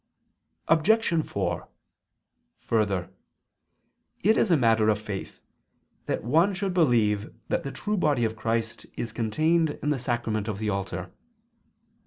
Obj. 0.67 1.23
4: 1.23 1.67
Further, 2.61 3.11
it 4.23 4.35
is 4.35 4.49
a 4.49 4.57
matter 4.57 4.89
of 4.89 4.99
faith, 4.99 5.41
that 6.07 6.23
one 6.23 6.55
should 6.55 6.73
believe 6.73 7.31
that 7.49 7.61
the 7.61 7.71
true 7.71 7.97
Body 7.97 8.23
of 8.25 8.35
Christ 8.35 8.87
is 8.97 9.13
contained 9.13 9.77
in 9.83 9.91
the 9.91 9.99
Sacrament 9.99 10.47
of 10.47 10.57
the 10.57 10.71
altar. 10.71 11.11